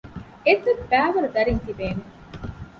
އެތައްބައިވަރު 0.45 1.27
ދަރީން 1.35 1.63
ތިބޭނެ 1.65 2.03